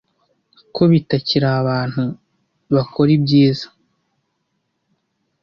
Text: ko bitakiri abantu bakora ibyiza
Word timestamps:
ko 0.75 0.81
bitakiri 0.91 1.47
abantu 1.61 2.03
bakora 2.73 3.09
ibyiza 3.17 3.67